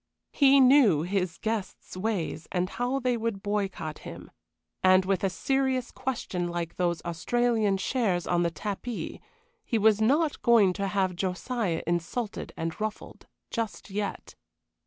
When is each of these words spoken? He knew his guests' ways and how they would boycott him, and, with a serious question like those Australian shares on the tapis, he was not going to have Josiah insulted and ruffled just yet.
He 0.31 0.59
knew 0.59 1.03
his 1.03 1.37
guests' 1.37 1.95
ways 1.95 2.47
and 2.51 2.69
how 2.71 2.99
they 2.99 3.15
would 3.15 3.43
boycott 3.43 3.99
him, 3.99 4.31
and, 4.83 5.05
with 5.05 5.23
a 5.23 5.29
serious 5.29 5.91
question 5.91 6.47
like 6.47 6.73
those 6.77 7.03
Australian 7.05 7.77
shares 7.77 8.25
on 8.25 8.41
the 8.41 8.49
tapis, 8.49 9.19
he 9.63 9.77
was 9.77 10.01
not 10.01 10.41
going 10.41 10.73
to 10.73 10.87
have 10.87 11.15
Josiah 11.15 11.83
insulted 11.85 12.51
and 12.57 12.81
ruffled 12.81 13.27
just 13.51 13.91
yet. 13.91 14.33